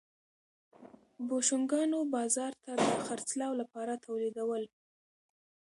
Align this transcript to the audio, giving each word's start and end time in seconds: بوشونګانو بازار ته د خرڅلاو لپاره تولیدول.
بوشونګانو 1.27 1.99
بازار 2.15 2.53
ته 2.63 2.71
د 2.81 2.85
خرڅلاو 3.05 3.53
لپاره 3.61 4.01
تولیدول. 4.05 4.63